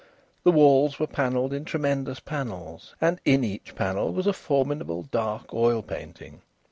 The 0.43 0.51
walls 0.51 0.97
were 0.99 1.05
panelled 1.05 1.53
in 1.53 1.63
tremendous 1.63 2.19
panels, 2.19 2.95
and 2.99 3.21
in 3.23 3.43
each 3.43 3.75
panel 3.75 4.11
was 4.11 4.25
a 4.25 4.33
formidable 4.33 5.03
dark 5.03 5.53
oil 5.53 5.83
painting. 5.83 6.41